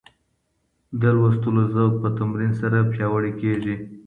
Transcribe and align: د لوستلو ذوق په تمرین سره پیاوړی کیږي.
د 1.01 1.03
لوستلو 1.15 1.63
ذوق 1.73 1.93
په 2.03 2.09
تمرین 2.19 2.51
سره 2.61 2.77
پیاوړی 2.91 3.31
کیږي. 3.41 3.75